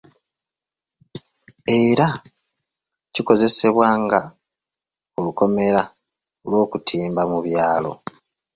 Era 1.79 2.07
kikozesebwa 3.13 3.87
nga 4.03 4.19
olukomera 5.17 5.81
lw'okutimba 6.49 7.21
mu 7.31 7.39
byalo. 7.45 7.91